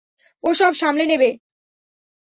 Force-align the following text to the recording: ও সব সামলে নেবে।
ও 0.43 0.49
সব 0.53 0.73
সামলে 0.73 1.05
নেবে। 1.05 1.29